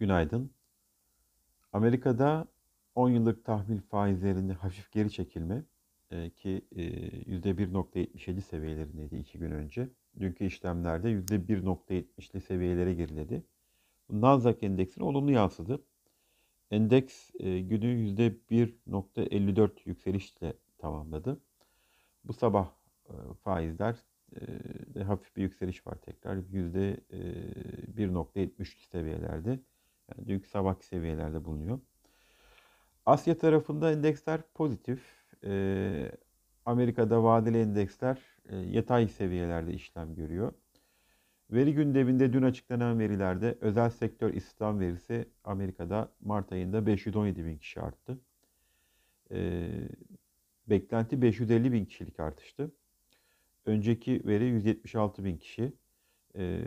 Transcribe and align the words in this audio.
Günaydın. 0.00 0.50
Amerika'da 1.72 2.46
10 2.94 3.10
yıllık 3.10 3.44
tahvil 3.44 3.80
faizlerinde 3.80 4.52
hafif 4.52 4.92
geri 4.92 5.10
çekilme 5.10 5.64
e, 6.10 6.30
ki 6.30 6.64
e, 6.76 6.82
%1.77 6.82 8.40
seviyelerindeydi 8.40 9.16
2 9.16 9.38
gün 9.38 9.50
önce. 9.50 9.88
Dünkü 10.20 10.44
işlemlerde 10.44 11.10
%1.70'li 11.10 12.40
seviyelere 12.40 12.94
geriledi. 12.94 13.42
Nasdaq 14.10 14.56
endeksine 14.62 15.04
olumlu 15.04 15.30
yansıdı. 15.30 15.82
Endeks 16.70 17.30
e, 17.40 17.60
günü 17.60 17.86
%1.54 17.86 19.70
yükselişle 19.84 20.54
tamamladı. 20.78 21.40
Bu 22.24 22.32
sabah 22.32 22.70
e, 23.08 23.12
faizler 23.44 23.96
e, 24.96 25.02
hafif 25.02 25.36
bir 25.36 25.42
yükseliş 25.42 25.86
var 25.86 25.94
tekrar. 25.94 26.36
%1.73 26.36 28.90
seviyelerde. 28.90 29.60
Yani 30.18 30.28
dünkü 30.28 30.48
sabahki 30.48 30.86
seviyelerde 30.86 31.44
bulunuyor. 31.44 31.78
Asya 33.06 33.38
tarafında 33.38 33.92
endeksler 33.92 34.40
pozitif. 34.54 35.00
E, 35.44 36.12
Amerika'da 36.66 37.24
vadeli 37.24 37.60
endeksler 37.60 38.18
e, 38.48 38.56
yatay 38.56 39.08
seviyelerde 39.08 39.74
işlem 39.74 40.14
görüyor. 40.14 40.52
Veri 41.50 41.74
gündeminde 41.74 42.32
dün 42.32 42.42
açıklanan 42.42 42.98
verilerde 42.98 43.58
özel 43.60 43.90
sektör 43.90 44.34
istihdam 44.34 44.80
verisi 44.80 45.28
Amerika'da 45.44 46.12
Mart 46.20 46.52
ayında 46.52 46.86
517 46.86 47.44
bin 47.44 47.58
kişi 47.58 47.80
arttı. 47.80 48.18
E, 49.30 49.68
beklenti 50.66 51.22
550 51.22 51.72
bin 51.72 51.84
kişilik 51.84 52.20
artıştı. 52.20 52.72
Önceki 53.66 54.22
veri 54.26 54.44
176 54.44 55.24
bin 55.24 55.36
kişi. 55.36 55.72
E, 56.36 56.62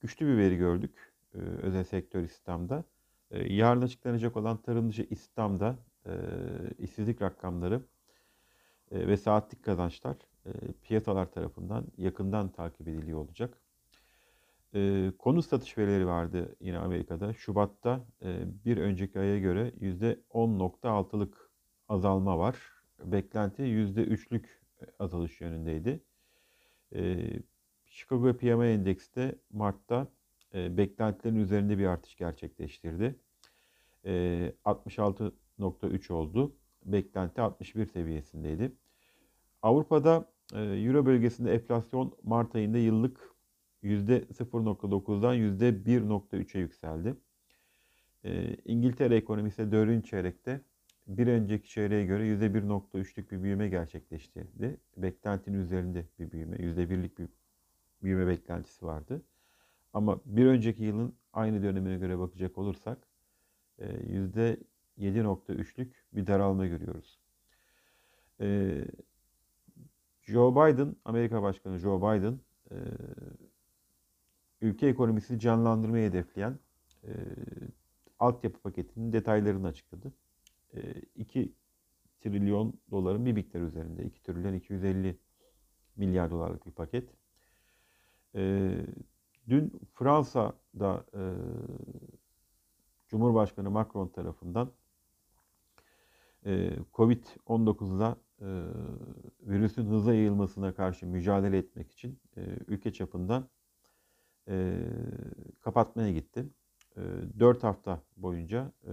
güçlü 0.00 0.26
bir 0.26 0.36
veri 0.36 0.56
gördük 0.56 1.09
özel 1.38 1.84
sektör 1.84 2.22
istihdamda. 2.22 2.84
E, 3.30 3.54
yarın 3.54 3.82
açıklanacak 3.82 4.36
olan 4.36 4.62
tarım 4.62 4.88
dışı 4.88 5.06
istihdamda 5.10 5.78
e, 6.06 6.12
işsizlik 6.78 7.22
rakamları 7.22 7.82
e, 8.90 9.06
ve 9.06 9.16
saatlik 9.16 9.64
kazançlar 9.64 10.16
e, 10.46 10.50
piyasalar 10.82 11.32
tarafından 11.32 11.86
yakından 11.96 12.48
takip 12.52 12.88
ediliyor 12.88 13.18
olacak. 13.18 13.60
E, 14.74 15.12
konut 15.18 15.44
satış 15.44 15.78
verileri 15.78 16.06
vardı 16.06 16.56
yine 16.60 16.78
Amerika'da. 16.78 17.32
Şubat'ta 17.32 18.06
e, 18.22 18.42
bir 18.64 18.76
önceki 18.76 19.18
aya 19.18 19.38
göre 19.38 19.72
%10.6'lık 19.80 21.50
azalma 21.88 22.38
var. 22.38 22.56
Beklenti 23.04 23.62
%3'lük 23.62 24.44
azalış 24.98 25.40
yönündeydi. 25.40 26.04
E, 26.94 27.18
Chicago 27.86 28.36
PMI 28.36 28.66
Endeksi 28.66 29.16
de 29.16 29.38
Mart'ta 29.50 30.08
e, 30.54 30.76
beklentilerin 30.76 31.36
üzerinde 31.36 31.78
bir 31.78 31.86
artış 31.86 32.16
gerçekleştirdi. 32.16 33.14
E, 34.04 34.52
66.3 34.64 36.12
oldu. 36.12 36.56
Beklenti 36.84 37.40
61 37.40 37.86
seviyesindeydi. 37.86 38.72
Avrupa'da 39.62 40.32
e, 40.54 40.58
Euro 40.60 41.06
bölgesinde 41.06 41.54
enflasyon 41.54 42.16
Mart 42.22 42.54
ayında 42.54 42.78
yıllık 42.78 43.30
%0.9'dan 43.82 45.36
%1.3'e 45.36 46.60
yükseldi. 46.60 47.14
E, 48.24 48.56
İngiltere 48.64 49.16
ekonomisi 49.16 49.72
4. 49.72 50.06
çeyrekte 50.06 50.60
bir 51.06 51.26
önceki 51.26 51.68
çeyreğe 51.68 52.04
göre 52.04 52.26
%1.3'lük 52.26 53.30
bir 53.30 53.42
büyüme 53.42 53.68
gerçekleştirdi. 53.68 54.76
Beklentinin 54.96 55.58
üzerinde 55.58 56.06
bir 56.18 56.30
büyüme, 56.30 56.56
%1'lik 56.56 57.18
bir 57.18 57.28
büyüme 58.02 58.26
beklentisi 58.26 58.86
vardı. 58.86 59.22
Ama 59.92 60.20
bir 60.24 60.46
önceki 60.46 60.84
yılın 60.84 61.14
aynı 61.32 61.62
dönemine 61.62 61.98
göre 61.98 62.18
bakacak 62.18 62.58
olursak 62.58 62.98
%7.3'lük 63.78 65.88
bir 66.12 66.26
daralma 66.26 66.66
görüyoruz. 66.66 67.20
Joe 70.22 70.54
Biden, 70.54 70.96
Amerika 71.04 71.42
Başkanı 71.42 71.78
Joe 71.78 71.98
Biden, 71.98 72.40
ülke 74.60 74.86
ekonomisini 74.86 75.40
canlandırmayı 75.40 76.08
hedefleyen 76.08 76.58
altyapı 78.18 78.60
paketinin 78.60 79.12
detaylarını 79.12 79.66
açıkladı. 79.66 80.12
2 81.16 81.52
trilyon 82.20 82.80
doların 82.90 83.26
bir 83.26 83.32
miktar 83.32 83.60
üzerinde. 83.60 84.04
2 84.04 84.22
trilyon 84.22 84.54
250 84.54 85.18
milyar 85.96 86.30
dolarlık 86.30 86.66
bir 86.66 86.72
paket. 86.72 87.10
Dün 89.50 89.72
Fransa'da 89.94 91.04
e, 91.14 91.22
Cumhurbaşkanı 93.08 93.70
Macron 93.70 94.08
tarafından 94.08 94.72
e, 96.46 96.70
Covid-19'da 96.92 98.16
e, 98.40 98.48
virüsün 99.40 99.86
hızla 99.86 100.14
yayılmasına 100.14 100.74
karşı 100.74 101.06
mücadele 101.06 101.58
etmek 101.58 101.92
için 101.92 102.20
e, 102.36 102.40
ülke 102.66 102.92
çapında 102.92 103.48
e, 104.48 104.78
kapatmaya 105.60 106.10
gitti. 106.12 106.46
E, 106.96 107.00
4 107.40 107.64
hafta 107.64 108.02
boyunca 108.16 108.72
e, 108.84 108.92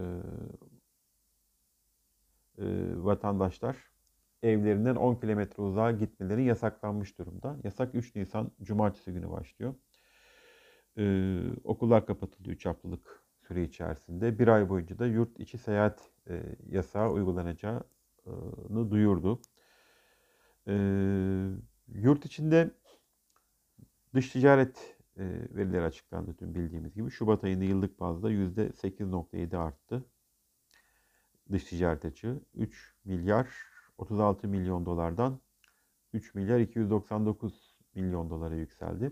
e, 2.57 2.65
vatandaşlar 3.03 3.77
evlerinden 4.43 4.95
10 4.95 5.15
kilometre 5.15 5.63
uzağa 5.63 5.91
gitmeleri 5.91 6.43
yasaklanmış 6.43 7.17
durumda. 7.17 7.57
Yasak 7.63 7.95
3 7.95 8.15
Nisan 8.15 8.51
Cumartesi 8.61 9.13
günü 9.13 9.31
başlıyor. 9.31 9.75
Ee, 10.97 11.39
okullar 11.63 12.05
kapatıldı 12.05 12.49
3 12.51 12.65
haftalık 12.65 13.23
süre 13.47 13.63
içerisinde. 13.63 14.39
Bir 14.39 14.47
ay 14.47 14.69
boyunca 14.69 14.99
da 14.99 15.07
yurt 15.07 15.39
içi 15.39 15.57
seyahat 15.57 16.11
e, 16.29 16.43
yasağı 16.69 17.11
uygulanacağını 17.11 18.91
duyurdu. 18.91 19.41
E, 20.67 20.73
yurt 21.87 22.25
içinde 22.25 22.71
dış 24.13 24.29
ticaret 24.29 24.97
e, 25.17 25.23
verileri 25.55 25.83
açıklandı 25.83 26.35
dün 26.39 26.55
bildiğimiz 26.55 26.95
gibi. 26.95 27.11
Şubat 27.11 27.43
ayında 27.43 27.63
yıllık 27.63 27.99
bazda 27.99 28.31
%8.7 28.31 29.57
arttı. 29.57 30.05
Dış 31.51 31.63
ticaret 31.63 32.05
açığı 32.05 32.41
3 32.55 32.95
milyar 33.05 33.47
36 33.97 34.47
milyon 34.47 34.85
dolardan 34.85 35.39
3 36.13 36.35
milyar 36.35 36.59
299 36.59 37.77
milyon 37.95 38.29
dolara 38.29 38.55
yükseldi. 38.55 39.11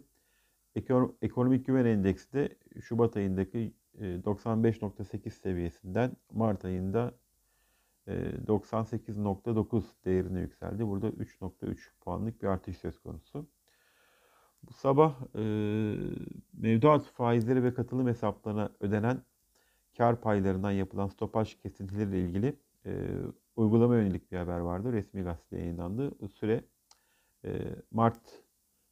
Ekonomik 1.22 1.66
güven 1.66 1.86
endeksi 1.86 2.34
de 2.34 2.56
Şubat 2.82 3.18
ayındaki 3.18 3.74
95.8 4.00 5.28
e, 5.28 5.30
seviyesinden 5.30 6.12
Mart 6.32 6.66
ayında 6.66 7.14
98.9 8.08 9.78
e, 9.78 10.06
değerine 10.06 10.40
yükseldi. 10.40 10.88
Burada 10.88 11.10
3.3 11.10 11.78
puanlık 12.02 12.42
bir 12.42 12.48
artış 12.48 12.78
söz 12.78 13.00
konusu. 13.00 13.48
Bu 14.64 14.74
sabah 14.74 15.16
e, 15.36 15.44
mevduat 16.54 17.06
faizleri 17.06 17.64
ve 17.64 17.74
katılım 17.74 18.08
hesaplarına 18.08 18.70
ödenen 18.80 19.22
kar 19.98 20.22
paylarından 20.22 20.72
yapılan 20.72 21.08
stopaj 21.08 21.56
kesintileriyle 21.56 22.20
ilgili 22.22 22.56
uygulama 23.56 23.96
yönelik 23.96 24.32
bir 24.32 24.38
haber 24.38 24.60
vardı. 24.60 24.94
Resmi 24.94 25.22
gazetede 25.22 25.60
yayınlandı. 25.60 26.28
Süre 26.28 26.64
Mart 27.92 28.44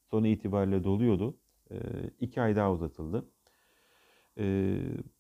sonu 0.10 0.28
itibariyle 0.28 0.84
doluyordu. 0.84 1.38
E, 1.72 1.78
iki 2.20 2.42
ay 2.42 2.56
daha 2.56 2.72
uzatıldı. 2.72 3.26
E, 4.38 4.76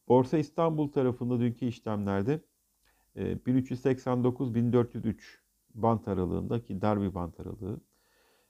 Borsa 0.07 0.37
İstanbul 0.37 0.87
tarafında 0.87 1.39
dünkü 1.39 1.65
işlemlerde 1.65 2.41
e, 3.15 3.33
1389-1403 3.33 5.15
bant 5.73 6.07
aralığındaki 6.07 6.81
dar 6.81 7.01
bir 7.01 7.13
bant 7.13 7.39
aralığı 7.39 7.81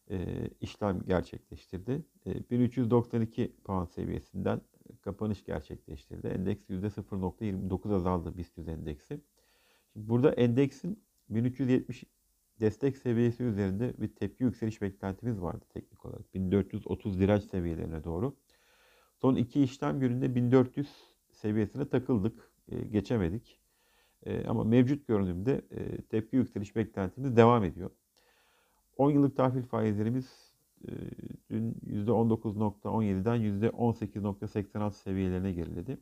e, 0.09 0.47
işlem 0.61 1.01
gerçekleştirdi. 1.07 2.05
E, 2.25 2.49
1392 2.49 3.55
puan 3.63 3.85
seviyesinden 3.85 4.61
kapanış 5.01 5.45
gerçekleştirdi. 5.45 6.27
Endeks 6.27 6.69
%0.29 6.69 7.95
azaldı 7.95 8.37
BIST 8.37 8.57
endeksi. 8.59 9.21
Şimdi 9.93 10.09
burada 10.09 10.31
endeksin 10.31 11.03
1370 11.29 12.03
destek 12.59 12.97
seviyesi 12.97 13.43
üzerinde 13.43 13.93
bir 13.97 14.15
tepki 14.15 14.43
yükseliş 14.43 14.81
beklentimiz 14.81 15.41
vardı 15.41 15.65
teknik 15.73 16.05
olarak. 16.05 16.33
1430 16.33 17.19
direnç 17.19 17.43
seviyelerine 17.43 18.03
doğru. 18.03 18.35
Son 19.21 19.35
iki 19.35 19.63
işlem 19.63 19.99
gününde 19.99 20.35
1400 20.35 20.89
seviyesine 21.31 21.89
takıldık. 21.89 22.53
E, 22.67 22.81
geçemedik. 22.81 23.59
E, 24.25 24.45
ama 24.45 24.63
mevcut 24.63 25.07
görünümde 25.07 25.61
e, 25.71 26.01
tepki 26.01 26.35
yükseliş 26.35 26.75
beklentimiz 26.75 27.35
devam 27.35 27.63
ediyor. 27.63 27.89
10 28.97 29.11
yıllık 29.11 29.37
tahvil 29.37 29.63
faizlerimiz 29.63 30.53
e, 30.87 30.91
dün 31.49 31.73
%19.17'den 31.73 33.69
%18.86 33.71 34.93
seviyelerine 34.93 35.51
geriledi. 35.51 35.97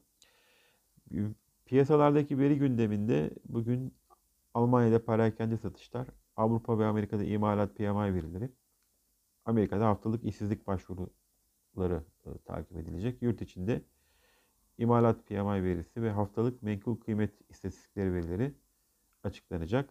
Piyasalardaki 1.65 2.37
veri 2.37 2.57
gündeminde 2.57 3.29
bugün 3.45 3.93
Almanya'da 4.53 5.05
perakende 5.05 5.57
satışlar, 5.57 6.07
Avrupa 6.35 6.79
ve 6.79 6.85
Amerika'da 6.85 7.23
imalat 7.23 7.75
PMI 7.75 8.13
verileri, 8.13 8.49
Amerika'da 9.45 9.87
haftalık 9.87 10.23
işsizlik 10.23 10.67
başvuruları 10.67 12.03
e, 12.25 12.37
takip 12.45 12.77
edilecek. 12.77 13.21
Yurt 13.21 13.41
içinde 13.41 13.81
imalat 14.77 15.27
PMI 15.27 15.63
verisi 15.63 16.01
ve 16.01 16.11
haftalık 16.11 16.63
menkul 16.63 16.95
kıymet 16.95 17.33
istatistikleri 17.49 18.13
verileri 18.13 18.55
açıklanacak. 19.23 19.89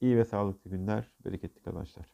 İyi 0.00 0.16
ve 0.16 0.24
sağlıklı 0.24 0.70
günler, 0.70 1.12
bereketli 1.24 1.62
kazançlar. 1.62 2.06